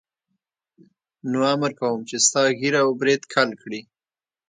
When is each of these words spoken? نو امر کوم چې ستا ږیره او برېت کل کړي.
نو 1.29 1.39
امر 1.53 1.71
کوم 1.79 1.99
چې 2.09 2.15
ستا 2.25 2.43
ږیره 2.59 2.79
او 2.85 2.89
برېت 2.99 3.23
کل 3.33 3.49
کړي. 3.61 3.81